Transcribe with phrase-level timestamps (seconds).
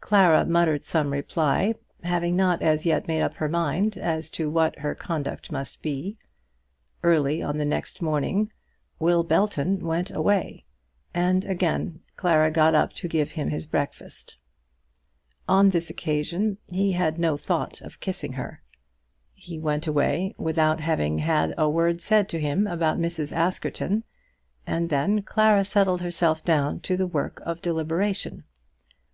[0.00, 4.78] Clara muttered some reply, having not as yet made up her mind as to what
[4.78, 6.16] her conduct must be.
[7.02, 8.50] Early on the next morning
[8.98, 10.64] Will Belton went away,
[11.12, 14.38] and again Clara got up to give him his breakfast.
[15.46, 18.62] On this occasion he had no thought of kissing her.
[19.34, 23.30] He went away without having had a word said to him about Mrs.
[23.30, 24.04] Askerton,
[24.66, 28.44] and then Clara settled herself down to the work of deliberation.